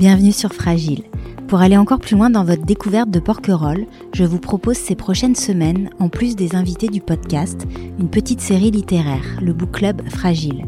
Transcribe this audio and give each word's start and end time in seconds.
Bienvenue 0.00 0.32
sur 0.32 0.54
Fragile. 0.54 1.02
Pour 1.46 1.60
aller 1.60 1.76
encore 1.76 1.98
plus 1.98 2.16
loin 2.16 2.30
dans 2.30 2.42
votre 2.42 2.64
découverte 2.64 3.10
de 3.10 3.20
Porquerolles, 3.20 3.84
je 4.14 4.24
vous 4.24 4.38
propose 4.38 4.78
ces 4.78 4.94
prochaines 4.94 5.34
semaines, 5.34 5.90
en 5.98 6.08
plus 6.08 6.36
des 6.36 6.54
invités 6.54 6.88
du 6.88 7.02
podcast, 7.02 7.66
une 7.98 8.08
petite 8.08 8.40
série 8.40 8.70
littéraire, 8.70 9.38
le 9.42 9.52
Book 9.52 9.72
Club 9.72 10.00
Fragile. 10.08 10.64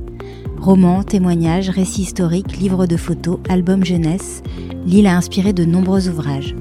Romans, 0.60 1.02
témoignages, 1.02 1.70
récits 1.70 2.02
historiques, 2.02 2.58
livres 2.58 2.84
de 2.84 2.98
photos, 2.98 3.38
albums 3.48 3.86
jeunesse, 3.86 4.42
l'île 4.84 5.06
a 5.06 5.16
inspiré 5.16 5.54
de 5.54 5.64
nombreux 5.64 6.10
ouvrages. 6.10 6.54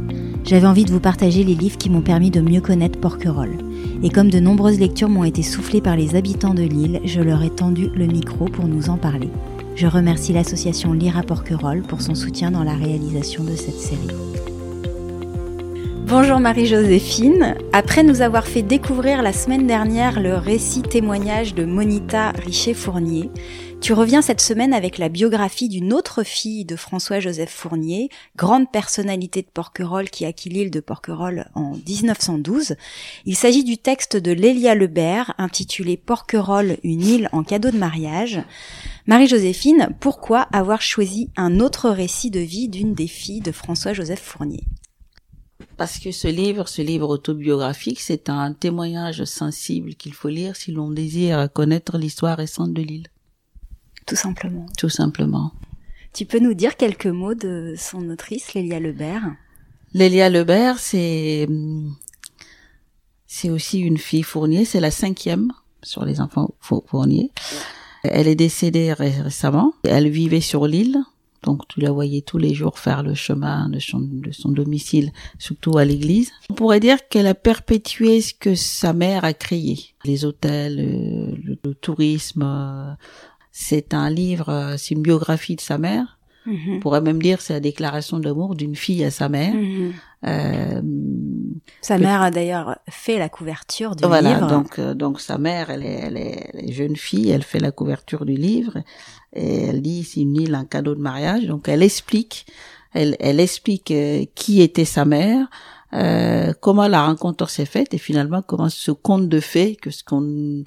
J'avais 0.46 0.66
envie 0.66 0.86
de 0.86 0.94
vous 0.94 1.02
partager 1.02 1.44
les 1.44 1.56
livres 1.56 1.78
qui 1.78 1.90
m'ont 1.90 2.00
permis 2.00 2.32
de 2.32 2.40
mieux 2.40 2.62
connaître 2.62 3.02
Porquerolles. 3.02 3.58
Et 4.02 4.10
comme 4.10 4.30
de 4.30 4.40
nombreuses 4.40 4.80
lectures 4.80 5.10
m'ont 5.10 5.26
été 5.26 5.44
soufflées 5.44 5.82
par 5.82 5.98
les 5.98 6.16
habitants 6.16 6.54
de 6.54 6.64
l'île, 6.64 7.02
je 7.04 7.20
leur 7.20 7.44
ai 7.44 7.50
tendu 7.50 7.90
le 7.94 8.06
micro 8.06 8.46
pour 8.46 8.70
nous 8.70 8.90
en 8.90 8.96
parler. 8.96 9.30
Je 9.76 9.88
remercie 9.88 10.34
l'association 10.34 10.94
Lire 10.94 11.18
à 11.18 11.24
Porquerolles 11.24 11.82
pour 11.82 12.02
son 12.02 12.14
soutien 12.14 12.52
dans 12.52 12.64
la 12.64 12.76
réalisation 12.76 13.44
de 13.44 13.56
cette 13.56 13.80
série. 13.80 14.08
Bonjour 16.06 16.40
Marie-Joséphine. 16.40 17.56
Après 17.72 18.04
nous 18.04 18.22
avoir 18.22 18.46
fait 18.46 18.64
découvrir 18.64 19.22
la 19.22 19.32
semaine 19.32 19.66
dernière 19.66 20.20
le 20.20 20.36
récit 20.36 20.82
témoignage 20.82 21.56
de 21.56 21.64
Monita 21.64 22.32
Richer-Fournier, 22.32 23.32
tu 23.82 23.94
reviens 23.94 24.22
cette 24.22 24.42
semaine 24.42 24.74
avec 24.74 25.00
la 25.00 25.10
biographie 25.10 25.68
d'une 25.68 25.92
autre 25.92 26.24
fille 26.24 26.66
de 26.66 26.76
François-Joseph 26.76 27.50
Fournier, 27.50 28.10
grande 28.36 28.72
personnalité 28.72 29.42
de 29.42 29.48
Porquerolles 29.52 30.12
qui 30.12 30.24
acquit 30.24 30.50
l'île 30.50 30.70
de 30.70 30.80
Porquerolles 30.80 31.50
en 31.56 31.72
1912. 31.72 32.76
Il 33.26 33.36
s'agit 33.36 33.64
du 33.64 33.80
texte 33.80 34.18
de 34.18 34.32
Lélia 34.32 34.76
Lebert 34.76 35.34
intitulé 35.40 35.98
Porquerolles, 35.98 36.78
une 36.84 37.02
île 37.02 37.30
en 37.32 37.44
cadeau 37.44 37.72
de 37.72 37.78
mariage. 37.78 38.44
Marie-Joséphine, 39.08 39.90
pourquoi 40.00 40.42
avoir 40.54 40.84
choisi 40.84 41.32
un 41.36 41.60
autre 41.60 41.90
récit 41.90 42.30
de 42.30 42.40
vie 42.40 42.70
d'une 42.70 42.94
des 42.94 43.08
filles 43.08 43.42
de 43.42 43.52
François-Joseph 43.52 44.22
Fournier? 44.22 44.64
Parce 45.78 45.98
que 45.98 46.12
ce 46.12 46.28
livre, 46.28 46.68
ce 46.70 46.84
livre 46.84 47.10
autobiographique, 47.10 48.00
c'est 48.00 48.30
un 48.30 48.54
témoignage 48.54 49.24
sensible 49.24 49.96
qu'il 49.96 50.14
faut 50.14 50.30
lire 50.30 50.56
si 50.56 50.72
l'on 50.72 50.92
désire 50.92 51.50
connaître 51.52 51.98
l'histoire 51.98 52.38
récente 52.38 52.74
de 52.74 52.84
l'île. 52.84 53.08
Tout 54.12 54.18
simplement. 54.18 54.66
Tout 54.78 54.90
simplement. 54.90 55.54
Tu 56.14 56.26
peux 56.26 56.40
nous 56.40 56.54
dire 56.54 56.76
quelques 56.76 57.08
mots 57.08 57.34
de 57.34 57.76
son 57.78 58.10
autrice, 58.10 58.54
Lélia 58.54 58.78
Lebert? 58.78 59.24
Lélia 59.94 60.30
Lebert, 60.30 60.80
c'est 60.80 61.48
c'est 63.26 63.50
aussi 63.50 63.80
une 63.80 63.98
fille 63.98 64.24
Fournier, 64.24 64.66
c'est 64.66 64.82
la 64.82 64.92
cinquième 64.92 65.54
sur 65.82 66.04
les 66.04 66.20
enfants 66.20 66.54
Fournier. 66.60 67.32
Elle 68.04 68.28
est 68.28 68.36
décédée 68.36 68.92
récemment. 68.92 69.72
Elle 69.86 70.10
vivait 70.10 70.42
sur 70.42 70.68
l'île, 70.68 70.98
donc 71.44 71.66
tu 71.70 71.80
la 71.80 71.92
voyais 71.92 72.22
tous 72.22 72.38
les 72.38 72.54
jours 72.54 72.80
faire 72.80 73.04
le 73.04 73.14
chemin 73.14 73.70
de 73.70 73.80
son, 73.80 74.00
de 74.02 74.32
son 74.34 74.50
domicile, 74.50 75.14
surtout 75.40 75.78
à 75.78 75.86
l'église. 75.86 76.32
On 76.50 76.54
pourrait 76.54 76.82
dire 76.82 77.08
qu'elle 77.08 77.28
a 77.28 77.34
perpétué 77.34 78.20
ce 78.20 78.34
que 78.34 78.56
sa 78.56 78.92
mère 78.92 79.24
a 79.24 79.34
créé. 79.34 79.80
Les 80.04 80.26
hôtels, 80.26 80.80
euh, 80.80 81.36
le, 81.42 81.58
le 81.64 81.74
tourisme, 81.76 82.44
euh, 82.44 82.92
c'est 83.52 83.94
un 83.94 84.10
livre, 84.10 84.50
euh, 84.50 84.76
c'est 84.78 84.96
une 84.96 85.02
biographie 85.02 85.56
de 85.56 85.62
sa 85.62 85.78
mère. 85.78 86.18
Mhm. 86.46 86.76
On 86.76 86.80
pourrait 86.80 87.02
même 87.02 87.22
dire 87.22 87.42
c'est 87.42 87.54
la 87.54 87.60
déclaration 87.60 88.20
d'amour 88.20 88.56
d'une 88.56 88.76
fille 88.76 89.04
à 89.04 89.12
sa 89.12 89.30
mère. 89.30 89.54
Mhm. 89.54 89.94
Euh, 90.26 90.82
sa 91.82 91.98
mère 91.98 92.22
a 92.22 92.32
d'ailleurs 92.32 92.78
fait 92.90 93.18
la 93.18 93.30
couverture 93.30 93.96
du 93.96 94.06
voilà, 94.06 94.34
livre. 94.36 94.48
donc 94.48 94.78
euh, 94.80 94.94
donc 94.94 95.20
sa 95.20 95.38
mère, 95.38 95.70
elle 95.70 95.84
est, 95.84 96.00
elle 96.04 96.18
est, 96.18 96.50
elle 96.54 96.70
est 96.70 96.72
jeune 96.72 96.96
fille, 96.96 97.30
elle 97.30 97.44
fait 97.44 97.60
la 97.60 97.72
couverture 97.72 98.26
du 98.26 98.36
livre 98.36 98.78
et 99.34 99.66
elle 99.66 99.82
dit 99.82 100.04
c'est 100.04 100.22
une 100.22 100.36
île, 100.36 100.56
un 100.56 100.66
cadeau 100.66 100.96
de 100.96 101.02
mariage. 101.02 101.46
Donc 101.46 101.68
elle 101.68 101.84
explique, 101.84 102.46
elle, 102.94 103.16
elle 103.20 103.40
explique 103.40 103.92
euh, 103.92 104.26
qui 104.36 104.62
était 104.62 104.86
sa 104.86 105.06
mère, 105.06 105.48
euh, 105.94 106.54
comment 106.60 106.88
la 106.88 107.06
rencontre 107.06 107.50
s'est 107.50 107.66
faite 107.66 107.94
et 107.94 107.98
finalement 107.98 108.42
comment 108.42 108.70
ce 108.70 108.92
conte 108.92 109.28
de 109.28 109.40
fées 109.40 109.76
que 109.76 109.92
ce 109.92 110.04
qu'on 110.04 110.64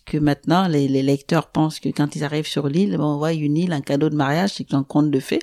que 0.00 0.18
maintenant 0.18 0.68
les, 0.68 0.88
les, 0.88 1.02
lecteurs 1.02 1.48
pensent 1.48 1.80
que 1.80 1.88
quand 1.88 2.16
ils 2.16 2.24
arrivent 2.24 2.46
sur 2.46 2.68
l'île, 2.68 2.96
on 3.00 3.18
voit 3.18 3.32
une 3.32 3.56
île, 3.56 3.72
un 3.72 3.80
cadeau 3.80 4.08
de 4.08 4.16
mariage, 4.16 4.54
c'est 4.56 4.74
un 4.74 4.82
conte 4.82 5.10
de 5.10 5.20
fées. 5.20 5.42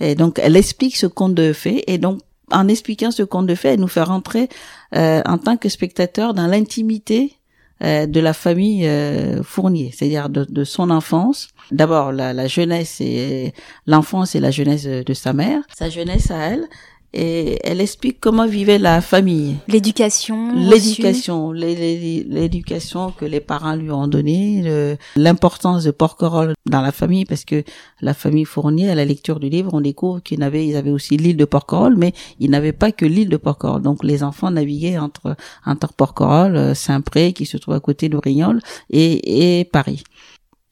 Et 0.00 0.14
donc 0.14 0.38
elle 0.38 0.56
explique 0.56 0.96
ce 0.96 1.06
conte 1.06 1.34
de 1.34 1.52
fées 1.52 1.84
et 1.86 1.98
donc 1.98 2.20
en 2.52 2.68
expliquant 2.68 3.10
ce 3.10 3.22
conte 3.22 3.46
de 3.46 3.54
fées, 3.54 3.68
elle 3.68 3.80
nous 3.80 3.88
fait 3.88 4.02
rentrer 4.02 4.48
euh, 4.94 5.22
en 5.26 5.38
tant 5.38 5.56
que 5.56 5.68
spectateur 5.68 6.34
dans 6.34 6.46
l'intimité 6.46 7.36
euh, 7.82 8.06
de 8.06 8.20
la 8.20 8.32
famille 8.32 8.86
euh, 8.86 9.42
Fournier, 9.42 9.92
c'est-à-dire 9.94 10.28
de, 10.28 10.44
de, 10.44 10.64
son 10.64 10.90
enfance. 10.90 11.48
D'abord 11.70 12.12
la, 12.12 12.32
la, 12.32 12.46
jeunesse 12.46 13.00
et 13.00 13.54
l'enfance 13.86 14.34
et 14.34 14.40
la 14.40 14.50
jeunesse 14.50 14.84
de 14.84 15.14
sa 15.14 15.32
mère, 15.32 15.62
sa 15.74 15.88
jeunesse 15.88 16.30
à 16.30 16.36
elle, 16.50 16.68
et 17.14 17.58
elle 17.62 17.80
explique 17.80 18.18
comment 18.20 18.46
vivait 18.46 18.78
la 18.78 19.00
famille. 19.00 19.56
L'éducation. 19.68 20.52
L'éducation, 20.54 21.52
l'éducation 21.52 23.10
que 23.10 23.24
les 23.24 23.40
parents 23.40 23.74
lui 23.74 23.90
ont 23.90 24.08
donnée, 24.08 24.96
l'importance 25.16 25.84
de 25.84 25.90
Porquerolles 25.90 26.54
dans 26.66 26.80
la 26.80 26.92
famille, 26.92 27.24
parce 27.24 27.44
que 27.44 27.64
la 28.00 28.14
famille 28.14 28.44
Fournier, 28.44 28.90
à 28.90 28.94
la 28.94 29.04
lecture 29.04 29.40
du 29.40 29.48
livre, 29.48 29.74
on 29.74 29.80
découvre 29.80 30.20
qu'ils 30.20 30.42
avaient, 30.42 30.66
ils 30.66 30.76
avaient 30.76 30.90
aussi 30.90 31.16
l'île 31.16 31.36
de 31.36 31.44
Porquerolles, 31.44 31.96
mais 31.96 32.12
ils 32.40 32.50
n'avaient 32.50 32.72
pas 32.72 32.92
que 32.92 33.04
l'île 33.04 33.28
de 33.28 33.36
Porquerolles. 33.36 33.82
Donc 33.82 34.04
les 34.04 34.22
enfants 34.22 34.50
naviguaient 34.50 34.98
entre 34.98 35.36
entre 35.66 35.92
Porquerolles, 35.92 36.74
Saint-Pré, 36.74 37.32
qui 37.32 37.46
se 37.46 37.56
trouve 37.58 37.74
à 37.74 37.80
côté 37.80 38.08
de 38.08 38.16
Rignol, 38.16 38.60
et, 38.90 39.60
et 39.60 39.64
Paris. 39.64 40.02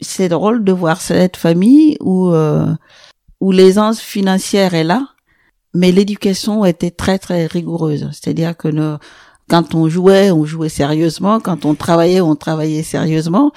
C'est 0.00 0.30
drôle 0.30 0.64
de 0.64 0.72
voir 0.72 1.00
cette 1.02 1.36
famille 1.36 1.98
où 2.00 2.30
euh, 2.30 2.74
où 3.40 3.52
l'aisance 3.52 4.00
financière 4.00 4.74
est 4.74 4.84
là, 4.84 5.08
mais 5.74 5.92
l'éducation 5.92 6.64
était 6.64 6.90
très 6.90 7.18
très 7.18 7.46
rigoureuse. 7.46 8.08
C'est-à-dire 8.12 8.56
que 8.56 8.68
nous, 8.68 8.96
quand 9.48 9.74
on 9.74 9.88
jouait, 9.88 10.30
on 10.30 10.44
jouait 10.44 10.68
sérieusement, 10.68 11.40
quand 11.40 11.64
on 11.64 11.74
travaillait, 11.74 12.20
on 12.20 12.36
travaillait 12.36 12.82
sérieusement, 12.82 13.52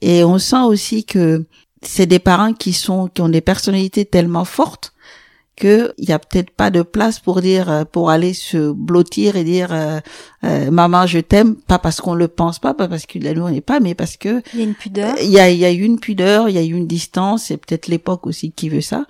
et 0.00 0.24
on 0.24 0.38
sent 0.38 0.62
aussi 0.62 1.04
que 1.04 1.44
c'est 1.82 2.06
des 2.06 2.18
parents 2.18 2.52
qui 2.52 2.72
sont 2.72 3.08
qui 3.08 3.22
ont 3.22 3.28
des 3.28 3.40
personnalités 3.40 4.04
tellement 4.04 4.44
fortes 4.44 4.92
que 5.56 5.92
il 5.98 6.08
y 6.08 6.12
a 6.12 6.18
peut-être 6.18 6.50
pas 6.50 6.70
de 6.70 6.82
place 6.82 7.20
pour 7.20 7.40
dire 7.42 7.84
pour 7.92 8.10
aller 8.10 8.32
se 8.32 8.72
blottir 8.72 9.36
et 9.36 9.44
dire 9.44 9.68
euh, 9.72 10.00
euh, 10.44 10.70
maman 10.70 11.06
je 11.06 11.18
t'aime. 11.18 11.56
Pas 11.56 11.78
parce 11.78 12.00
qu'on 12.00 12.14
le 12.14 12.28
pense 12.28 12.58
pas 12.58 12.74
pas 12.74 12.88
parce 12.88 13.06
qu'il 13.06 13.24
la 13.24 13.34
n'est 13.34 13.60
pas 13.60 13.80
mais 13.80 13.94
parce 13.94 14.16
que 14.16 14.42
il 14.54 14.60
y 14.60 14.62
a 14.62 14.64
une 14.64 14.74
pudeur. 14.74 15.14
il 15.22 15.30
y 15.30 15.38
a 15.38 15.50
il 15.50 15.58
y 15.58 15.64
a 15.64 15.70
une 15.70 16.00
pudeur 16.00 16.48
il 16.48 16.54
y 16.54 16.58
a 16.58 16.62
une 16.62 16.86
distance. 16.86 17.44
C'est 17.44 17.58
peut-être 17.58 17.88
l'époque 17.88 18.26
aussi 18.26 18.52
qui 18.52 18.68
veut 18.68 18.80
ça 18.80 19.04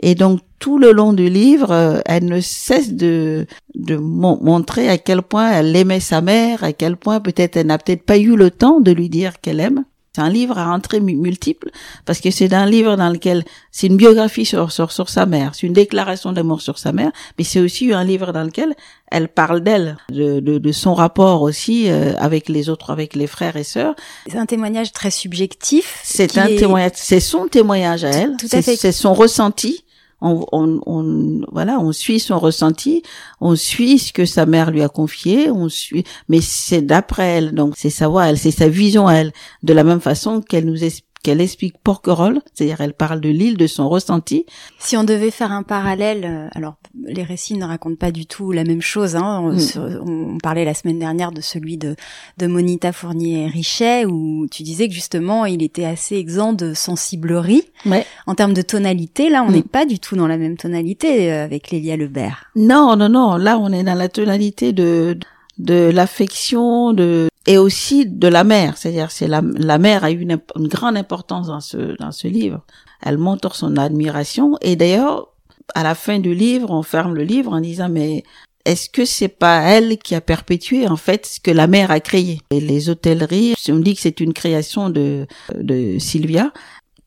et 0.00 0.14
donc 0.14 0.40
tout 0.58 0.78
le 0.78 0.92
long 0.92 1.12
du 1.12 1.28
livre, 1.28 1.70
euh, 1.70 2.00
elle 2.06 2.26
ne 2.26 2.40
cesse 2.40 2.92
de, 2.92 3.46
de 3.74 3.96
montrer 3.96 4.88
à 4.88 4.98
quel 4.98 5.22
point 5.22 5.50
elle 5.50 5.74
aimait 5.76 6.00
sa 6.00 6.20
mère, 6.20 6.64
à 6.64 6.72
quel 6.72 6.96
point 6.96 7.20
peut-être 7.20 7.56
elle 7.56 7.66
n'a 7.66 7.78
peut-être 7.78 8.04
pas 8.04 8.18
eu 8.18 8.36
le 8.36 8.50
temps 8.50 8.80
de 8.80 8.92
lui 8.92 9.08
dire 9.08 9.40
qu'elle 9.40 9.60
aime. 9.60 9.84
C'est 10.14 10.22
un 10.22 10.30
livre 10.30 10.56
à 10.56 10.72
entrée 10.72 11.00
multiple 11.00 11.70
parce 12.06 12.20
que 12.20 12.30
c'est 12.30 12.54
un 12.54 12.64
livre 12.64 12.96
dans 12.96 13.10
lequel 13.10 13.44
c'est 13.70 13.86
une 13.86 13.98
biographie 13.98 14.46
sur, 14.46 14.72
sur, 14.72 14.90
sur 14.90 15.10
sa 15.10 15.26
mère, 15.26 15.54
c'est 15.54 15.66
une 15.66 15.74
déclaration 15.74 16.32
d'amour 16.32 16.62
sur 16.62 16.78
sa 16.78 16.92
mère, 16.92 17.12
mais 17.36 17.44
c'est 17.44 17.60
aussi 17.60 17.92
un 17.92 18.02
livre 18.02 18.32
dans 18.32 18.44
lequel 18.44 18.74
elle 19.12 19.28
parle 19.28 19.60
d'elle, 19.60 19.98
de, 20.10 20.40
de, 20.40 20.56
de, 20.56 20.72
son 20.72 20.94
rapport 20.94 21.42
aussi 21.42 21.90
euh, 21.90 22.14
avec 22.16 22.48
les 22.48 22.70
autres, 22.70 22.90
avec 22.90 23.14
les 23.14 23.26
frères 23.26 23.56
et 23.56 23.62
sœurs. 23.62 23.94
C'est 24.26 24.38
un 24.38 24.46
témoignage 24.46 24.90
très 24.94 25.10
subjectif. 25.10 26.00
C'est 26.02 26.38
un 26.38 26.46
témoignage, 26.46 26.92
c'est 26.94 27.20
son 27.20 27.46
témoignage 27.46 28.04
à 28.04 28.08
elle, 28.08 28.36
c'est 28.40 28.92
son 28.92 29.12
ressenti 29.12 29.84
on, 30.20 30.46
on, 30.52 30.80
on, 30.86 31.40
voilà, 31.52 31.78
on 31.80 31.92
suit 31.92 32.20
son 32.20 32.38
ressenti, 32.38 33.02
on 33.40 33.54
suit 33.54 33.98
ce 33.98 34.12
que 34.12 34.24
sa 34.24 34.46
mère 34.46 34.70
lui 34.70 34.82
a 34.82 34.88
confié, 34.88 35.50
on 35.50 35.68
suit, 35.68 36.04
mais 36.28 36.40
c'est 36.40 36.82
d'après 36.82 37.26
elle, 37.26 37.54
donc 37.54 37.74
c'est 37.76 37.90
sa 37.90 38.08
voix, 38.08 38.26
elle, 38.26 38.38
c'est 38.38 38.50
sa 38.50 38.68
vision 38.68 39.08
elle, 39.10 39.32
de 39.62 39.72
la 39.72 39.84
même 39.84 40.00
façon 40.00 40.40
qu'elle 40.40 40.64
nous 40.64 40.84
explique 40.84 41.05
qu'elle 41.26 41.40
explique 41.40 41.74
Porquerolles, 41.82 42.40
c'est-à-dire 42.54 42.80
elle 42.80 42.94
parle 42.94 43.20
de 43.20 43.28
l'île, 43.28 43.56
de 43.56 43.66
son 43.66 43.88
ressenti. 43.88 44.46
Si 44.78 44.96
on 44.96 45.02
devait 45.02 45.32
faire 45.32 45.50
un 45.50 45.64
parallèle, 45.64 46.24
euh, 46.24 46.48
alors 46.54 46.76
les 47.04 47.24
récits 47.24 47.58
ne 47.58 47.64
racontent 47.64 47.96
pas 47.96 48.12
du 48.12 48.26
tout 48.26 48.52
la 48.52 48.62
même 48.62 48.80
chose. 48.80 49.16
Hein. 49.16 49.40
On, 49.42 49.52
mm. 49.52 50.02
on, 50.06 50.38
parlait 50.38 50.64
la 50.64 50.72
semaine 50.72 51.00
dernière 51.00 51.32
de 51.32 51.40
celui 51.40 51.78
de, 51.78 51.96
de 52.38 52.46
Monita 52.46 52.92
Fournier-Richet, 52.92 54.04
où 54.04 54.46
tu 54.48 54.62
disais 54.62 54.86
que 54.86 54.94
justement 54.94 55.46
il 55.46 55.64
était 55.64 55.84
assez 55.84 56.14
exempt 56.14 56.52
de 56.52 56.74
sensiblerie. 56.74 57.64
Ouais. 57.86 58.06
En 58.28 58.36
termes 58.36 58.54
de 58.54 58.62
tonalité, 58.62 59.28
là 59.28 59.42
on 59.42 59.50
mm. 59.50 59.54
n'est 59.54 59.62
pas 59.62 59.84
du 59.84 59.98
tout 59.98 60.14
dans 60.14 60.28
la 60.28 60.36
même 60.36 60.56
tonalité 60.56 61.32
euh, 61.32 61.44
avec 61.44 61.72
Lélia 61.72 61.96
Lebert. 61.96 62.52
Non, 62.54 62.94
non, 62.94 63.08
non. 63.08 63.34
Là 63.34 63.58
on 63.58 63.72
est 63.72 63.82
dans 63.82 63.94
la 63.94 64.08
tonalité 64.08 64.72
de 64.72 65.18
de 65.58 65.90
l'affection, 65.92 66.92
de 66.92 67.28
et 67.46 67.58
aussi 67.58 68.06
de 68.06 68.28
la 68.28 68.44
mère. 68.44 68.76
C'est-à-dire, 68.76 69.10
c'est 69.10 69.28
la, 69.28 69.42
la 69.42 69.78
mère 69.78 70.04
a 70.04 70.10
eu 70.10 70.20
une, 70.20 70.38
une, 70.56 70.68
grande 70.68 70.96
importance 70.96 71.46
dans 71.46 71.60
ce 71.60 71.96
dans 71.98 72.12
ce 72.12 72.28
livre. 72.28 72.64
Elle 73.02 73.18
montre 73.18 73.54
son 73.54 73.76
admiration 73.76 74.56
et 74.60 74.76
d'ailleurs, 74.76 75.28
à 75.74 75.82
la 75.82 75.94
fin 75.94 76.18
du 76.18 76.34
livre, 76.34 76.70
on 76.70 76.82
ferme 76.82 77.14
le 77.14 77.22
livre 77.22 77.52
en 77.52 77.60
disant 77.60 77.88
mais 77.88 78.24
est-ce 78.64 78.90
que 78.90 79.04
c'est 79.04 79.28
pas 79.28 79.60
elle 79.62 79.98
qui 79.98 80.14
a 80.14 80.20
perpétué 80.20 80.88
en 80.88 80.96
fait 80.96 81.26
ce 81.26 81.40
que 81.40 81.52
la 81.52 81.66
mère 81.66 81.90
a 81.90 82.00
créé? 82.00 82.40
Et 82.50 82.60
Les 82.60 82.90
hôtelleries, 82.90 83.54
on 83.68 83.78
dit 83.78 83.94
que 83.94 84.00
c'est 84.00 84.20
une 84.20 84.32
création 84.32 84.90
de 84.90 85.26
de 85.54 85.98
Sylvia. 85.98 86.52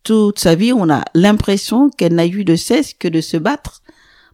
Toute 0.03 0.39
sa 0.39 0.55
vie, 0.55 0.71
on 0.71 0.89
a 0.89 1.03
l'impression 1.13 1.89
qu'elle 1.89 2.15
n'a 2.15 2.25
eu 2.25 2.45
de 2.45 2.55
cesse 2.55 2.93
que 2.93 3.09
de 3.09 3.19
se 3.19 3.35
battre 3.35 3.81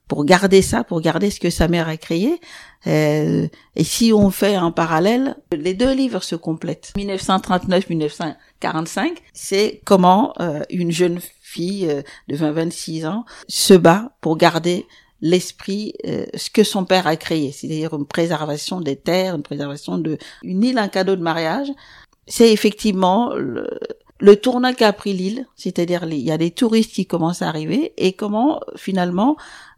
pour 0.07 0.25
garder 0.25 0.61
ça, 0.61 0.83
pour 0.83 1.01
garder 1.01 1.31
ce 1.31 1.39
que 1.39 1.49
sa 1.49 1.67
mère 1.67 1.87
a 1.87 1.97
créé. 1.97 2.39
Euh, 2.87 3.47
et 3.75 3.83
si 3.83 4.13
on 4.13 4.29
fait 4.29 4.55
un 4.55 4.71
parallèle, 4.71 5.35
les 5.51 5.73
deux 5.73 5.93
livres 5.93 6.23
se 6.23 6.35
complètent. 6.35 6.93
1939-1945, 6.95 9.17
c'est 9.33 9.81
comment 9.85 10.33
euh, 10.39 10.61
une 10.69 10.91
jeune 10.91 11.19
fille 11.41 11.87
euh, 11.89 12.03
de 12.27 12.35
20-26 12.35 13.07
ans 13.07 13.25
se 13.47 13.73
bat 13.73 14.11
pour 14.21 14.37
garder 14.37 14.85
l'esprit, 15.21 15.93
euh, 16.05 16.25
ce 16.35 16.49
que 16.49 16.63
son 16.63 16.85
père 16.85 17.07
a 17.07 17.15
créé, 17.15 17.51
c'est-à-dire 17.51 17.95
une 17.95 18.05
préservation 18.05 18.81
des 18.81 18.95
terres, 18.95 19.35
une 19.35 19.43
préservation 19.43 19.97
de 19.97 20.17
une 20.43 20.63
île, 20.63 20.77
un 20.77 20.87
cadeau 20.87 21.15
de 21.15 21.21
mariage. 21.21 21.67
C'est 22.27 22.51
effectivement 22.51 23.33
le, 23.33 23.69
le 24.19 24.37
tournant 24.37 24.73
qu'a 24.73 24.93
pris 24.93 25.11
l'île, 25.13 25.45
c'est-à-dire 25.57 26.05
il 26.09 26.19
y 26.19 26.31
a 26.31 26.37
des 26.37 26.51
touristes 26.51 26.93
qui 26.93 27.05
commencent 27.05 27.41
à 27.41 27.49
arriver 27.49 27.91
et 27.97 28.13
comment 28.13 28.61
finalement 28.77 29.35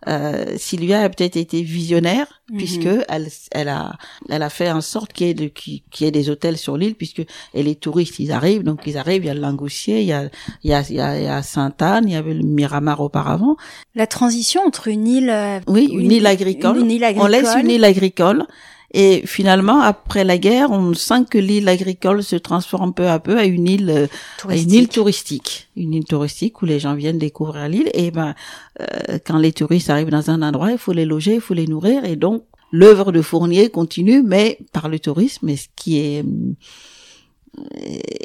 euh, 0.07 0.45
Sylvia 0.57 1.01
a 1.01 1.10
peut-être 1.10 1.38
été 1.38 1.63
visionnaire 1.63 2.28
mhm. 2.51 2.57
puisque 2.57 2.89
elle, 3.10 3.30
elle 3.50 3.68
a 3.68 3.94
elle 4.30 4.44
a 4.44 4.51
fait 4.51 4.69
en 4.72 4.81
sorte 4.81 5.12
qu'il 5.12 5.25
y 5.25 5.30
ait 5.31 5.34
de, 5.34 5.48
qu'il 5.48 5.81
y 6.01 6.04
ait 6.06 6.12
des 6.12 6.30
hôtels 6.30 6.57
sur 6.57 6.78
l'île 6.78 6.94
puisque 6.94 7.24
et 7.56 7.63
les 7.63 7.74
touristes 7.74 8.19
ils 8.19 8.31
arrivent 8.31 8.63
donc 8.63 8.81
ils 8.86 9.00
arrivent 9.00 9.24
il 9.24 9.28
y 9.28 9.31
a 9.31 9.34
le 9.34 9.42
Langoustier 9.42 10.01
il 10.01 10.07
y 10.07 10.13
a 10.13 10.30
il 10.63 10.69
y 10.69 10.74
a 10.74 10.83
il 10.88 10.95
y 10.95 11.00
a, 11.00 11.42
Sainte-Anne 11.42 12.07
il 12.07 12.13
y 12.13 12.16
avait 12.16 12.36
le 12.36 12.44
Miramar 12.44 13.01
auparavant. 13.01 13.57
La 13.95 14.06
transition 14.06 14.62
entre 14.62 14.88
une 14.88 15.07
île 15.07 15.31
euh, 15.31 15.60
oui 15.66 15.90
une, 15.92 16.12
île 16.12 16.28
agricole. 16.28 16.78
une 16.78 16.92
île 16.92 17.04
agricole 17.04 17.25
on 17.25 17.31
laisse 17.31 17.56
une 17.60 17.72
île 17.72 17.83
agricole 17.83 18.45
et 18.94 19.24
finalement, 19.25 19.81
après 19.81 20.24
la 20.24 20.38
guerre, 20.38 20.72
on 20.72 20.94
sent 20.94 21.25
que 21.30 21.38
l'île 21.38 21.68
agricole 21.68 22.24
se 22.24 22.38
transforme 22.38 22.94
peu 22.94 23.07
à 23.07 23.19
peu 23.19 23.38
à 23.38 23.44
une 23.44 23.68
île, 23.68 23.89
euh, 23.89 24.07
à 24.48 24.56
une 24.56 24.72
île 24.72 24.88
touristique, 24.88 25.69
une 25.75 25.94
île 25.94 26.06
touristique 26.06 26.62
où 26.62 26.66
les 26.66 26.80
gens 26.80 26.95
viennent 26.95 27.18
découvrir 27.18 27.68
l'île. 27.68 27.89
Et 27.94 28.12
ben, 28.12 28.34
euh, 28.80 29.19
quand 29.25 29.39
les 29.39 29.51
touristes 29.51 29.89
arrivent 29.89 30.10
dans 30.10 30.30
un 30.30 30.42
endroit, 30.42 30.72
il 30.72 30.78
faut 30.78 30.94
les 30.94 31.06
loger, 31.06 31.36
il 31.36 31.42
faut 31.42 31.54
les 31.54 31.68
nourrir. 31.68 32.06
Et 32.06 32.16
donc, 32.16 32.45
l'œuvre 32.72 33.12
de 33.12 33.22
Fournier 33.22 33.69
continue, 33.69 34.24
mais 34.24 34.57
par 34.72 34.88
le 34.88 35.00
tourisme, 35.00 35.50
et 35.50 35.57
ce 35.57 35.68
qui 35.75 35.98
est 35.98 36.24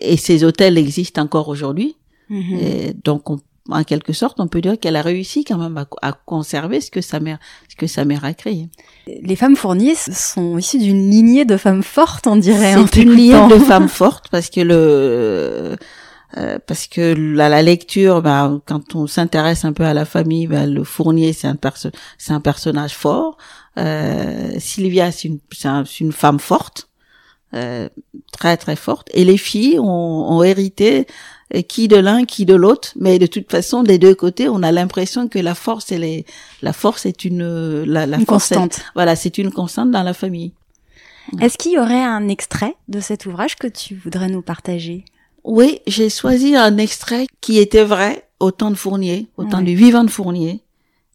et 0.01 0.19
ces 0.19 0.45
hôtels 0.45 0.77
existent 0.77 1.23
encore 1.23 1.49
aujourd'hui. 1.49 1.97
Mm-hmm. 2.31 3.03
Donc, 3.03 3.31
on 3.31 3.41
en 3.73 3.85
quelque 3.85 4.13
sorte, 4.13 4.41
on 4.41 4.49
peut 4.49 4.61
dire 4.61 4.79
qu'elle 4.79 4.97
a 4.97 5.03
réussi 5.03 5.45
quand 5.45 5.59
même 5.59 5.85
à, 6.03 6.13
conserver 6.13 6.81
ce 6.81 6.91
que 6.91 7.01
sa 7.01 7.21
mère, 7.21 7.39
ce 7.69 7.77
que 7.77 7.87
sa 7.87 8.05
mère 8.05 8.25
a 8.25 8.35
créé. 8.35 8.69
Les 9.07 9.37
femmes 9.37 9.57
Fournier 9.57 9.95
sont 9.95 10.59
issues 10.59 10.79
d'une 10.79 11.11
lignée 11.11 11.45
de 11.45 11.57
femmes 11.57 11.83
fortes, 11.83 12.27
on 12.27 12.37
dirait. 12.37 12.75
C'est 12.75 13.03
une 13.03 13.13
lignée 13.13 13.49
de 13.49 13.59
femmes 13.65 13.89
fortes 13.89 14.29
parce 14.31 14.51
que 14.51 14.61
le 14.61 15.77
euh, 16.39 16.59
parce 16.67 16.87
que 16.87 17.15
la, 17.15 17.51
la 17.51 17.63
lecture, 17.63 18.23
bah, 18.23 18.59
quand 18.67 18.95
on 18.95 19.07
s'intéresse 19.07 19.67
un 19.67 19.75
peu 19.75 19.85
à 19.85 19.93
la 19.93 20.07
famille, 20.07 20.47
bah, 20.47 20.67
le 20.67 20.83
Fournier 20.83 21.33
c'est 21.33 21.49
un 21.49 21.57
perso 21.57 21.91
c'est 22.19 22.33
un 22.33 22.41
personnage 22.41 22.95
fort. 22.95 23.37
Euh, 23.79 24.53
Sylvia 24.59 25.13
c'est 25.13 25.29
une 25.29 25.41
c'est 25.51 26.01
une 26.01 26.13
femme 26.13 26.39
forte, 26.39 26.89
euh, 27.55 27.89
très 28.33 28.57
très 28.57 28.77
forte. 28.77 29.09
Et 29.13 29.25
les 29.25 29.37
filles 29.37 29.79
ont, 29.79 29.85
ont 29.85 30.43
hérité 30.43 31.07
qui 31.61 31.89
de 31.89 31.97
l'un, 31.97 32.25
qui 32.25 32.47
de 32.47 32.55
l'autre, 32.55 32.93
mais 32.97 33.19
de 33.19 33.27
toute 33.27 33.51
façon, 33.51 33.83
des 33.83 33.99
deux 33.99 34.15
côtés, 34.15 34.49
on 34.49 34.63
a 34.63 34.73
l'impression 34.73 35.29
que 35.29 35.39
la 35.39 35.55
force, 35.55 35.93
elle 35.93 36.05
est, 36.05 36.25
la 36.63 36.73
force 36.73 37.05
est 37.05 37.25
une, 37.25 37.85
la, 37.85 38.07
la 38.07 38.25
constante. 38.25 38.81
voilà, 38.95 39.17
c'est 39.17 39.37
une 39.39 39.53
constante 39.53 39.91
dans 39.91 40.03
la 40.03 40.15
famille. 40.15 40.53
Est-ce 41.41 41.59
qu'il 41.59 41.73
y 41.73 41.79
aurait 41.79 42.03
un 42.03 42.29
extrait 42.29 42.75
de 42.89 43.01
cet 43.01 43.27
ouvrage 43.27 43.57
que 43.57 43.67
tu 43.67 43.95
voudrais 43.95 44.29
nous 44.29 44.43
partager? 44.43 45.05
Oui, 45.45 45.81
j'ai 45.87 46.09
choisi 46.09 46.57
un 46.57 46.79
extrait 46.79 47.27
qui 47.41 47.59
était 47.59 47.85
vrai 47.85 48.29
au 48.41 48.51
temps 48.51 48.71
de 48.71 48.77
Fournier, 48.77 49.29
au 49.37 49.45
temps 49.45 49.63
du 49.63 49.75
vivant 49.75 50.05
de 50.05 50.11
Fournier, 50.11 50.63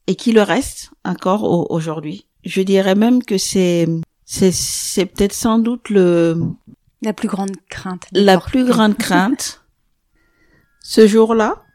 et 0.07 0.15
qui 0.15 0.31
le 0.31 0.41
reste 0.41 0.91
encore 1.03 1.71
aujourd'hui. 1.71 2.25
Je 2.45 2.61
dirais 2.61 2.95
même 2.95 3.23
que 3.23 3.37
c'est, 3.37 3.87
c'est, 4.25 4.53
c'est 4.53 5.05
peut-être 5.05 5.33
sans 5.33 5.59
doute 5.59 5.89
le, 5.89 6.41
la 7.01 7.13
plus 7.13 7.27
grande 7.27 7.51
crainte. 7.69 8.07
La 8.11 8.39
plus 8.39 8.65
grande 8.65 8.97
crainte 8.97 9.61
ce 10.89 11.05
jour-là, 11.05 11.65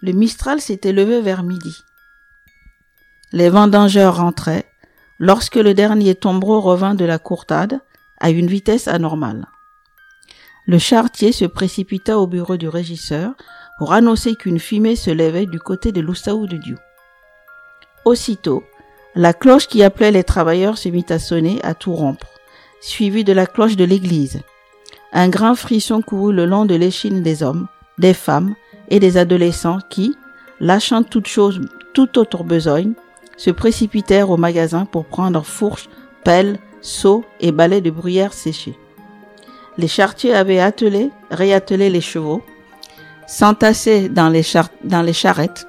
le 0.00 0.12
Mistral 0.12 0.58
s'était 0.58 0.92
levé 0.92 1.20
vers 1.20 1.42
midi. 1.42 1.76
Les 3.32 3.50
vendangeurs 3.50 4.16
rentraient 4.16 4.64
lorsque 5.18 5.56
le 5.56 5.74
dernier 5.74 6.14
tombereau 6.14 6.62
revint 6.62 6.94
de 6.94 7.04
la 7.04 7.18
courtade 7.18 7.82
à 8.20 8.30
une 8.30 8.46
vitesse 8.46 8.88
anormale. 8.88 9.44
Le 10.66 10.78
chartier 10.78 11.32
se 11.32 11.44
précipita 11.44 12.18
au 12.18 12.26
bureau 12.26 12.56
du 12.56 12.66
régisseur 12.66 13.34
pour 13.78 13.92
annoncer 13.92 14.36
qu'une 14.36 14.58
fumée 14.58 14.96
se 14.96 15.10
levait 15.10 15.44
du 15.44 15.58
côté 15.58 15.92
de 15.92 16.00
l'Oussaou 16.00 16.46
de 16.46 16.56
Dieu. 16.56 16.78
Aussitôt, 18.06 18.64
la 19.14 19.34
cloche 19.34 19.68
qui 19.68 19.82
appelait 19.82 20.12
les 20.12 20.24
travailleurs 20.24 20.78
se 20.78 20.88
mit 20.88 21.04
à 21.10 21.18
sonner 21.18 21.62
à 21.62 21.74
tout 21.74 21.92
rompre, 21.92 22.30
suivie 22.80 23.24
de 23.24 23.34
la 23.34 23.44
cloche 23.44 23.76
de 23.76 23.84
l'église. 23.84 24.40
Un 25.12 25.28
grand 25.28 25.54
frisson 25.54 26.00
courut 26.00 26.32
le 26.32 26.46
long 26.46 26.64
de 26.64 26.74
l'échine 26.74 27.22
des 27.22 27.42
hommes, 27.42 27.68
des 27.98 28.14
femmes 28.14 28.54
et 28.88 29.00
des 29.00 29.16
adolescents 29.16 29.78
qui, 29.88 30.16
lâchant 30.60 31.02
toute 31.02 31.26
chose, 31.26 31.60
toute 31.92 32.16
autre 32.16 32.44
besogne, 32.44 32.92
se 33.36 33.50
précipitèrent 33.50 34.30
au 34.30 34.36
magasin 34.36 34.84
pour 34.84 35.04
prendre 35.04 35.44
fourches, 35.44 35.88
pelles, 36.24 36.58
seaux 36.80 37.24
et 37.40 37.52
balais 37.52 37.80
de 37.80 37.90
bruyère 37.90 38.32
séchés. 38.32 38.78
Les 39.76 39.88
charretiers 39.88 40.34
avaient 40.34 40.60
attelé, 40.60 41.10
réattelé 41.30 41.90
les 41.90 42.00
chevaux, 42.00 42.42
s'entassaient 43.26 44.08
dans 44.08 44.32
dans 44.84 45.02
les 45.02 45.12
charrettes 45.12 45.66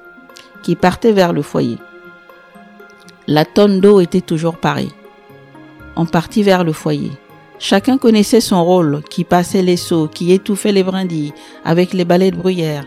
qui 0.62 0.76
partaient 0.76 1.12
vers 1.12 1.32
le 1.32 1.42
foyer. 1.42 1.78
La 3.26 3.44
tonne 3.44 3.80
d'eau 3.80 4.00
était 4.00 4.20
toujours 4.20 4.56
pareille. 4.56 4.92
On 5.96 6.06
partit 6.06 6.42
vers 6.42 6.62
le 6.62 6.72
foyer. 6.72 7.10
Chacun 7.58 7.96
connaissait 7.96 8.40
son 8.40 8.64
rôle, 8.64 9.02
qui 9.08 9.24
passait 9.24 9.62
les 9.62 9.76
seaux, 9.76 10.08
qui 10.08 10.32
étouffait 10.32 10.72
les 10.72 10.82
brindilles 10.82 11.32
avec 11.64 11.92
les 11.92 12.04
balais 12.04 12.30
de 12.30 12.36
bruyère. 12.36 12.84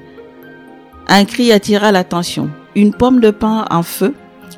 Un 1.08 1.26
cri 1.26 1.52
attira 1.52 1.92
l'attention. 1.92 2.50
Une 2.76 2.94
pomme 2.94 3.20
de 3.20 3.32
pain 3.32 3.66
en 3.72 3.82
feu 3.82 4.14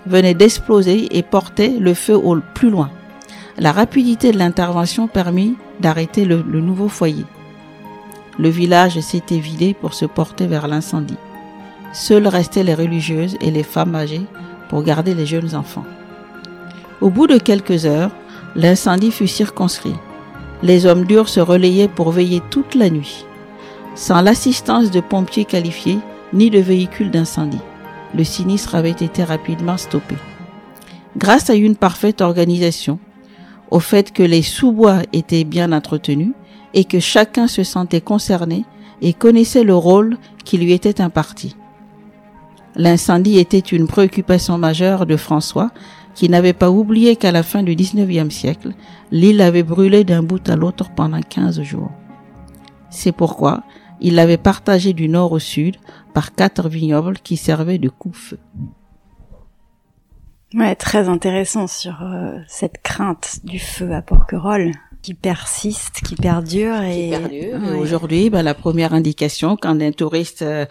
venait 0.05 0.33
d'exploser 0.33 1.17
et 1.17 1.23
portait 1.23 1.75
le 1.79 1.93
feu 1.93 2.15
au 2.15 2.37
plus 2.53 2.69
loin. 2.69 2.89
La 3.57 3.71
rapidité 3.71 4.31
de 4.31 4.37
l'intervention 4.37 5.07
permit 5.07 5.55
d'arrêter 5.79 6.25
le, 6.25 6.43
le, 6.47 6.59
nouveau 6.59 6.89
foyer. 6.89 7.25
Le 8.37 8.49
village 8.49 8.99
s'était 8.99 9.39
vidé 9.39 9.73
pour 9.73 9.93
se 9.93 10.05
porter 10.05 10.47
vers 10.47 10.67
l'incendie. 10.67 11.17
Seules 11.93 12.27
restaient 12.27 12.63
les 12.63 12.73
religieuses 12.73 13.37
et 13.41 13.51
les 13.51 13.63
femmes 13.63 13.95
âgées 13.95 14.25
pour 14.69 14.83
garder 14.83 15.13
les 15.13 15.25
jeunes 15.25 15.55
enfants. 15.55 15.85
Au 17.01 17.09
bout 17.09 17.27
de 17.27 17.37
quelques 17.37 17.85
heures, 17.85 18.11
L'incendie 18.55 19.11
fut 19.11 19.27
circonscrit. 19.27 19.95
Les 20.63 20.85
hommes 20.85 21.05
durs 21.05 21.29
se 21.29 21.39
relayaient 21.39 21.87
pour 21.87 22.11
veiller 22.11 22.41
toute 22.49 22.75
la 22.75 22.89
nuit, 22.89 23.25
sans 23.95 24.21
l'assistance 24.21 24.91
de 24.91 24.99
pompiers 24.99 25.45
qualifiés 25.45 25.99
ni 26.33 26.49
de 26.49 26.59
véhicules 26.59 27.11
d'incendie. 27.11 27.61
Le 28.15 28.23
sinistre 28.23 28.75
avait 28.75 28.91
été 28.91 29.23
rapidement 29.23 29.77
stoppé. 29.77 30.15
Grâce 31.17 31.49
à 31.49 31.55
une 31.55 31.75
parfaite 31.75 32.21
organisation, 32.21 32.99
au 33.69 33.79
fait 33.79 34.11
que 34.11 34.23
les 34.23 34.41
sous-bois 34.41 34.99
étaient 35.13 35.45
bien 35.45 35.71
entretenus 35.71 36.33
et 36.73 36.83
que 36.83 36.99
chacun 36.99 37.47
se 37.47 37.63
sentait 37.63 38.01
concerné 38.01 38.65
et 39.01 39.13
connaissait 39.13 39.63
le 39.63 39.75
rôle 39.75 40.17
qui 40.43 40.57
lui 40.57 40.73
était 40.73 41.01
imparti. 41.01 41.55
L'incendie 42.75 43.39
était 43.39 43.59
une 43.59 43.87
préoccupation 43.87 44.57
majeure 44.57 45.05
de 45.05 45.17
François 45.17 45.71
qui 46.13 46.29
n'avait 46.29 46.53
pas 46.53 46.69
oublié 46.69 47.15
qu'à 47.15 47.31
la 47.31 47.43
fin 47.43 47.63
du 47.63 47.75
XIXe 47.75 48.33
siècle, 48.33 48.71
l'île 49.11 49.41
avait 49.41 49.63
brûlé 49.63 50.03
d'un 50.03 50.23
bout 50.23 50.47
à 50.49 50.55
l'autre 50.55 50.91
pendant 50.95 51.21
15 51.21 51.61
jours. 51.61 51.91
C'est 52.89 53.11
pourquoi 53.11 53.63
il 54.01 54.15
l'avait 54.15 54.37
partagé 54.37 54.93
du 54.93 55.07
nord 55.07 55.31
au 55.31 55.39
sud 55.39 55.77
par 56.13 56.33
quatre 56.33 56.67
vignobles 56.67 57.19
qui 57.19 57.37
servaient 57.37 57.77
de 57.77 57.89
coupe-feu. 57.89 58.39
Ouais, 60.53 60.75
très 60.75 61.07
intéressant 61.07 61.67
sur 61.67 62.01
euh, 62.01 62.37
cette 62.47 62.81
crainte 62.81 63.39
du 63.45 63.59
feu 63.59 63.93
à 63.93 64.01
Porquerolles 64.01 64.73
qui 65.01 65.13
persiste, 65.13 66.01
qui 66.05 66.15
perdure 66.15 66.81
et, 66.81 67.13
aujourd'hui, 67.79 68.29
bah, 68.29 68.43
la 68.43 68.53
première 68.53 68.93
indication 68.93 69.55
quand 69.55 69.81
un 69.81 69.91
touriste 69.91 70.41
euh, 70.41 70.65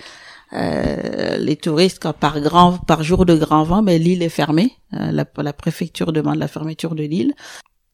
euh, 0.53 1.37
les 1.39 1.57
touristes, 1.57 2.01
quand 2.03 2.13
par 2.13 2.41
grand, 2.41 2.79
par 2.79 3.03
jour 3.03 3.25
de 3.25 3.37
grand 3.37 3.63
vent, 3.63 3.83
ben, 3.83 4.01
l'île 4.01 4.23
est 4.23 4.29
fermée. 4.29 4.73
Euh, 4.95 5.13
la, 5.13 5.25
la, 5.37 5.53
préfecture 5.53 6.13
demande 6.13 6.37
la 6.37 6.49
fermeture 6.49 6.95
de 6.95 7.05
l'île, 7.05 7.35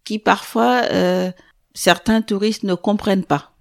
qui 0.04 0.18
parfois 0.18 0.82
euh, 0.90 1.30
certains 1.74 2.22
touristes 2.22 2.62
ne 2.62 2.74
comprennent 2.74 3.24
pas, 3.24 3.52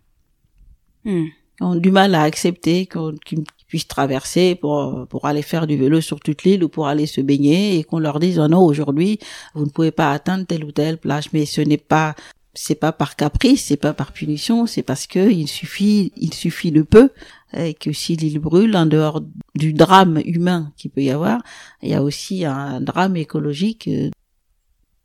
hmm. 1.03 1.25
ont 1.59 1.75
du 1.75 1.91
mal 1.91 2.15
à 2.15 2.21
accepter 2.21 2.87
qu'ils 2.87 3.43
puissent 3.67 3.87
traverser 3.87 4.55
pour 4.55 5.07
pour 5.09 5.25
aller 5.25 5.41
faire 5.41 5.67
du 5.67 5.75
vélo 5.75 5.99
sur 5.99 6.19
toute 6.19 6.43
l'île 6.43 6.63
ou 6.63 6.69
pour 6.69 6.87
aller 6.87 7.07
se 7.07 7.19
baigner 7.19 7.77
et 7.77 7.83
qu'on 7.83 7.99
leur 7.99 8.19
dise 8.19 8.37
oh 8.37 8.47
non 8.47 8.63
aujourd'hui 8.63 9.17
vous 9.55 9.65
ne 9.65 9.69
pouvez 9.71 9.91
pas 9.91 10.11
atteindre 10.11 10.45
telle 10.45 10.63
ou 10.63 10.71
telle 10.71 10.99
plage, 10.99 11.33
mais 11.33 11.45
ce 11.45 11.61
n'est 11.61 11.77
pas 11.77 12.15
c'est 12.55 12.75
pas 12.75 12.91
par 12.91 13.15
caprice, 13.15 13.65
c'est 13.65 13.77
pas 13.77 13.93
par 13.93 14.11
punition, 14.11 14.65
c'est 14.65 14.81
parce 14.83 15.05
que 15.07 15.29
il 15.31 15.47
suffit, 15.47 16.11
il 16.17 16.33
suffit 16.33 16.71
de 16.71 16.81
peu 16.81 17.09
et 17.55 17.73
que 17.73 17.91
si 17.93 18.15
l'île 18.15 18.39
brûle, 18.39 18.75
en 18.75 18.85
dehors 18.85 19.21
du 19.55 19.73
drame 19.73 20.19
humain 20.25 20.71
qu'il 20.77 20.91
peut 20.91 21.01
y 21.03 21.11
avoir, 21.11 21.41
il 21.83 21.89
y 21.89 21.93
a 21.93 22.01
aussi 22.03 22.43
un 22.45 22.81
drame 22.81 23.15
écologique. 23.15 23.87
euh, 23.87 24.09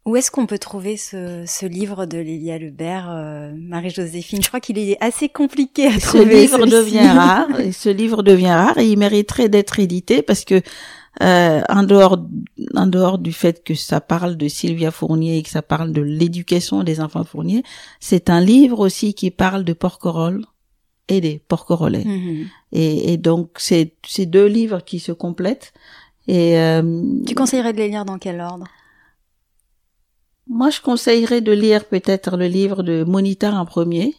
Où 0.07 0.17
est-ce 0.17 0.31
qu'on 0.31 0.47
peut 0.47 0.59
trouver 0.59 0.97
ce, 0.97 1.45
ce 1.47 1.67
livre 1.67 2.07
de 2.07 2.19
Lélia 2.19 2.59
Lebert, 2.59 3.09
euh, 3.11 3.53
Marie-Joséphine? 3.57 4.43
Je 4.43 4.49
crois 4.49 4.59
qu'il 4.61 4.79
est 4.79 4.97
assez 5.01 5.29
compliqué 5.29 5.87
à 5.87 6.01
Ce 6.01 6.17
trouver. 6.17 6.41
livre 6.43 6.59
celui-ci. 6.59 6.77
devient 6.77 7.09
rare, 7.09 7.61
et 7.61 7.73
ce 7.85 7.89
livre 7.91 8.23
devient 8.23 8.47
rare 8.47 8.79
et 8.79 8.89
il 8.91 8.99
mériterait 8.99 9.49
d'être 9.49 9.79
édité 9.79 10.23
parce 10.23 10.45
que 10.45 10.61
euh, 11.23 11.61
en 11.69 11.83
dehors 11.83 12.19
en 12.75 12.87
dehors 12.87 13.19
du 13.19 13.33
fait 13.33 13.65
que 13.65 13.75
ça 13.75 14.01
parle 14.01 14.37
de 14.37 14.47
Sylvia 14.49 14.91
Fournier 14.91 15.39
et 15.39 15.43
que 15.43 15.51
ça 15.51 15.61
parle 15.61 15.93
de 15.93 16.01
l'éducation 16.01 16.85
des 16.85 17.01
enfants 17.01 17.25
Fournier, 17.25 17.65
c'est 17.99 18.31
un 18.31 18.41
livre 18.41 18.79
aussi 18.79 19.13
qui 19.13 19.31
parle 19.31 19.65
de 19.65 19.73
Porquerolles 19.73 20.47
et 21.09 21.21
des 21.21 21.43
Porquerolais. 21.49 22.05
Mhm. 22.05 22.47
Et, 22.73 23.13
et 23.13 23.17
donc 23.17 23.51
c'est 23.59 23.95
c'est 24.07 24.27
deux 24.27 24.47
livres 24.47 24.81
qui 24.85 25.01
se 25.01 25.13
complètent. 25.13 25.73
Et 26.29 26.59
euh, 26.59 27.03
Tu 27.27 27.35
conseillerais 27.35 27.73
de 27.73 27.79
les 27.79 27.89
lire 27.89 28.05
dans 28.05 28.19
quel 28.19 28.41
ordre? 28.41 28.67
Moi 30.47 30.71
je 30.71 30.81
conseillerais 30.81 31.41
de 31.41 31.53
lire 31.53 31.87
peut-être 31.87 32.37
le 32.37 32.47
livre 32.47 32.83
de 32.85 33.03
Monita 33.05 33.53
en 33.53 33.67
premier 33.67 34.15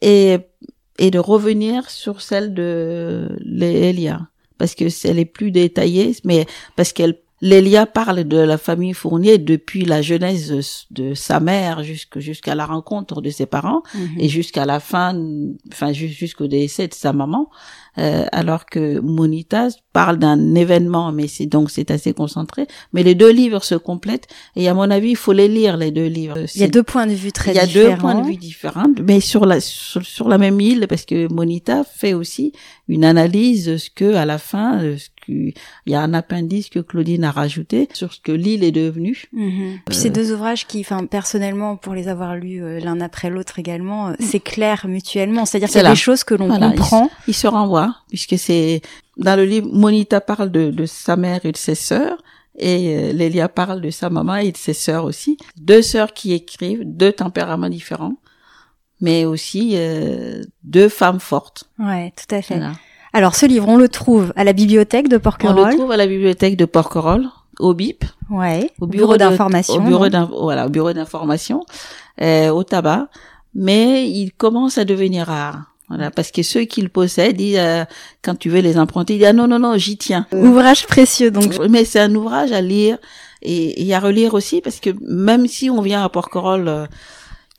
et 0.00 0.38
et 0.98 1.10
de 1.10 1.18
revenir 1.18 1.90
sur 1.90 2.20
celle 2.22 2.54
de 2.54 3.36
Lélia 3.40 4.28
parce 4.58 4.74
que 4.74 4.88
c'est- 4.88 5.08
elle 5.08 5.18
est 5.18 5.24
plus 5.24 5.50
détaillée, 5.50 6.14
mais 6.24 6.46
parce 6.76 6.92
qu'elle 6.92 7.18
Lélia 7.44 7.86
parle 7.86 8.22
de 8.22 8.36
la 8.38 8.56
famille 8.56 8.92
Fournier 8.94 9.36
depuis 9.36 9.84
la 9.84 10.00
jeunesse 10.00 10.86
de, 10.92 11.12
sa 11.14 11.40
mère 11.40 11.82
jusqu'à 11.82 12.54
la 12.54 12.64
rencontre 12.66 13.20
de 13.20 13.30
ses 13.30 13.46
parents 13.46 13.82
Mhm. 13.96 14.20
et 14.20 14.28
jusqu'à 14.28 14.64
la 14.64 14.78
fin, 14.78 15.20
enfin 15.72 15.92
ju- 15.92 16.06
jusqu'au 16.06 16.46
décès 16.46 16.86
de 16.86 16.94
sa 16.94 17.12
maman, 17.12 17.50
euh, 17.98 18.24
alors 18.32 18.66
que 18.66 19.00
Monita 19.00 19.68
parle 19.92 20.18
d'un 20.18 20.54
événement, 20.54 21.12
mais 21.12 21.28
c'est 21.28 21.46
donc 21.46 21.70
c'est 21.70 21.90
assez 21.90 22.12
concentré. 22.14 22.66
Mais 22.92 23.02
les 23.02 23.14
deux 23.14 23.30
livres 23.30 23.62
se 23.62 23.74
complètent 23.74 24.28
et 24.56 24.68
à 24.68 24.74
mon 24.74 24.90
avis, 24.90 25.10
il 25.10 25.16
faut 25.16 25.32
les 25.32 25.48
lire 25.48 25.76
les 25.76 25.90
deux 25.90 26.06
livres. 26.06 26.38
Il 26.54 26.60
y 26.60 26.64
a 26.64 26.68
deux 26.68 26.82
points 26.82 27.06
de 27.06 27.12
vue 27.12 27.32
très 27.32 27.52
il 27.52 27.56
y 27.56 27.60
a 27.60 27.66
différents. 27.66 27.90
deux 27.90 27.96
points 27.98 28.14
de 28.22 28.26
vue 28.26 28.36
différents, 28.36 28.86
mais 29.02 29.20
sur 29.20 29.44
la 29.44 29.60
sur, 29.60 30.04
sur 30.04 30.28
la 30.28 30.38
même 30.38 30.60
île, 30.60 30.86
parce 30.88 31.04
que 31.04 31.32
Monita 31.32 31.84
fait 31.84 32.14
aussi 32.14 32.52
une 32.88 33.04
analyse 33.04 33.66
de 33.66 33.76
ce 33.76 33.90
que 33.90 34.14
à 34.14 34.24
la 34.24 34.38
fin, 34.38 34.80
euh, 34.82 34.96
ce 34.98 35.08
que, 35.08 35.32
il 35.32 35.54
y 35.86 35.94
a 35.94 36.00
un 36.00 36.14
appendice 36.14 36.68
que 36.68 36.80
Claudine 36.80 37.24
a 37.24 37.30
rajouté 37.30 37.88
sur 37.92 38.12
ce 38.12 38.20
que 38.20 38.32
l'île 38.32 38.64
est 38.64 38.72
devenue. 38.72 39.24
Mhm. 39.32 39.78
Puis 39.86 39.96
ces 39.96 40.10
deux 40.10 40.32
ouvrages 40.32 40.66
qui, 40.66 40.80
enfin, 40.80 41.06
personnellement, 41.06 41.76
pour 41.76 41.94
les 41.94 42.08
avoir 42.08 42.36
lus 42.36 42.62
euh, 42.62 42.80
l'un 42.80 43.00
après 43.00 43.30
l'autre 43.30 43.58
également, 43.58 44.08
euh, 44.08 44.14
c'est 44.20 44.40
clair 44.40 44.86
mutuellement. 44.88 45.46
C'est-à-dire 45.46 45.68
qu'il 45.68 45.82
y 45.82 45.84
a 45.84 45.90
des 45.90 45.96
choses 45.96 46.24
que 46.24 46.34
l'on 46.34 46.48
Voilà, 46.48 46.70
comprend. 46.70 47.10
Il 47.28 47.34
se 47.34 47.46
puisque 48.08 48.38
c'est 48.38 48.80
dans 49.16 49.36
le 49.36 49.44
livre, 49.44 49.68
Monita 49.72 50.20
parle 50.20 50.50
de, 50.50 50.70
de 50.70 50.86
sa 50.86 51.16
mère 51.16 51.40
et 51.44 51.52
de 51.52 51.56
ses 51.56 51.74
sœurs, 51.74 52.18
et 52.58 52.96
euh, 52.96 53.12
Lélia 53.12 53.48
parle 53.48 53.80
de 53.80 53.90
sa 53.90 54.10
maman 54.10 54.36
et 54.36 54.52
de 54.52 54.56
ses 54.56 54.74
sœurs 54.74 55.04
aussi. 55.04 55.36
Deux 55.56 55.82
sœurs 55.82 56.12
qui 56.12 56.32
écrivent, 56.32 56.82
deux 56.84 57.12
tempéraments 57.12 57.68
différents, 57.68 58.16
mais 59.00 59.24
aussi 59.24 59.72
euh, 59.74 60.42
deux 60.64 60.88
femmes 60.88 61.20
fortes. 61.20 61.64
Ouais, 61.78 62.12
tout 62.16 62.34
à 62.34 62.42
fait. 62.42 62.56
Voilà. 62.58 62.72
Alors, 63.14 63.34
ce 63.34 63.44
livre, 63.46 63.68
on 63.68 63.76
le 63.76 63.88
trouve 63.88 64.32
à 64.36 64.44
la 64.44 64.52
bibliothèque 64.54 65.08
de 65.08 65.16
On 65.16 65.20
Porquerolles. 65.20 65.70
le 65.72 65.76
trouve 65.76 65.92
à 65.92 65.96
la 65.98 66.06
bibliothèque 66.06 66.56
de 66.56 66.64
Porquerolles, 66.64 67.28
au 67.58 67.74
BIP, 67.74 68.04
Ouais. 68.30 68.70
au 68.80 68.86
bureau 68.86 69.16
d'information. 69.18 69.74
au 69.74 69.80
bureau 69.80 70.08
donc. 70.08 70.12
d'in- 70.12 70.30
voilà, 70.40 70.66
au 70.66 70.70
bureau 70.70 70.92
d'information, 70.94 71.64
euh, 72.22 72.48
au 72.50 72.64
tabac, 72.64 73.08
mais 73.54 74.08
il 74.08 74.32
commence 74.32 74.78
à 74.78 74.84
devenir 74.86 75.26
rare. 75.26 75.71
Voilà, 75.88 76.10
parce 76.10 76.30
que 76.30 76.42
ceux 76.42 76.62
qui 76.62 76.80
le 76.80 76.88
possèdent, 76.88 77.40
ils, 77.40 77.58
euh, 77.58 77.84
quand 78.22 78.34
tu 78.36 78.48
veux 78.48 78.60
les 78.60 78.78
emprunter, 78.78 79.14
ils 79.14 79.18
disent 79.18 79.26
ah 79.28 79.32
non 79.32 79.46
non 79.46 79.58
non, 79.58 79.76
j'y 79.76 79.96
tiens. 79.98 80.26
Ouvrage 80.32 80.86
précieux, 80.86 81.30
donc. 81.30 81.58
Mais 81.68 81.84
c'est 81.84 82.00
un 82.00 82.14
ouvrage 82.14 82.52
à 82.52 82.60
lire 82.62 82.98
et, 83.42 83.86
et 83.86 83.94
à 83.94 84.00
relire 84.00 84.34
aussi 84.34 84.60
parce 84.60 84.80
que 84.80 84.90
même 85.06 85.46
si 85.46 85.68
on 85.68 85.82
vient 85.82 86.02
à 86.02 86.08
Porquerolles 86.08 86.68
euh, 86.68 86.86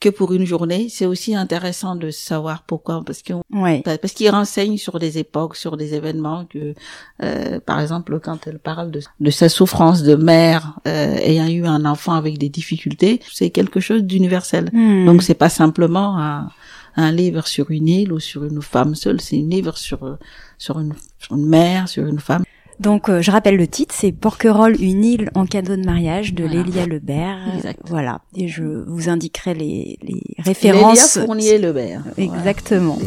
que 0.00 0.08
pour 0.08 0.32
une 0.32 0.44
journée, 0.44 0.88
c'est 0.90 1.06
aussi 1.06 1.34
intéressant 1.36 1.94
de 1.94 2.10
savoir 2.10 2.64
pourquoi 2.66 3.02
parce 3.06 3.22
que 3.22 3.34
Ouais. 3.52 3.82
parce 3.84 4.12
qu'il 4.12 4.28
renseigne 4.30 4.76
sur 4.78 4.98
des 4.98 5.18
époques, 5.18 5.56
sur 5.56 5.76
des 5.76 5.94
événements 5.94 6.44
que, 6.46 6.74
euh, 7.22 7.60
par 7.64 7.80
exemple, 7.80 8.18
quand 8.20 8.46
elle 8.46 8.58
parle 8.58 8.90
de, 8.90 9.00
de 9.20 9.30
sa 9.30 9.48
souffrance 9.48 10.02
de 10.02 10.16
mère 10.16 10.74
euh, 10.88 11.14
ayant 11.22 11.46
eu 11.46 11.64
un 11.66 11.84
enfant 11.84 12.14
avec 12.14 12.38
des 12.38 12.48
difficultés, 12.48 13.20
c'est 13.32 13.50
quelque 13.50 13.78
chose 13.80 14.02
d'universel. 14.02 14.70
Hmm. 14.72 15.06
Donc 15.06 15.22
c'est 15.22 15.34
pas 15.34 15.48
simplement 15.48 16.18
un, 16.18 16.48
un 16.96 17.12
livre 17.12 17.46
sur 17.46 17.70
une 17.70 17.88
île 17.88 18.12
ou 18.12 18.20
sur 18.20 18.44
une 18.44 18.62
femme 18.62 18.94
seule, 18.94 19.20
c'est 19.20 19.36
un 19.36 19.48
livre 19.48 19.76
sur 19.76 20.04
euh, 20.04 20.16
sur 20.58 20.78
une, 20.78 20.94
sur 21.18 21.36
une 21.36 21.46
mère, 21.46 21.88
sur 21.88 22.06
une 22.06 22.20
femme. 22.20 22.44
Donc, 22.80 23.08
euh, 23.08 23.22
je 23.22 23.30
rappelle 23.30 23.56
le 23.56 23.68
titre, 23.68 23.94
c'est 23.96 24.10
Porquerolles, 24.10 24.80
une 24.80 25.04
île 25.04 25.30
en 25.34 25.46
cadeau 25.46 25.76
de 25.76 25.84
mariage 25.84 26.34
de 26.34 26.42
Voilà. 26.44 26.62
Lélia 26.62 26.86
Lebert. 26.86 27.38
Exact. 27.54 27.78
Voilà. 27.84 28.20
Et 28.34 28.48
je 28.48 28.64
vous 28.64 29.08
indiquerai 29.08 29.54
les, 29.54 29.96
les 30.02 30.20
références. 30.38 31.14
Lélia 31.14 31.26
Fournier-Lebert. 31.26 32.02
Exactement. 32.16 32.98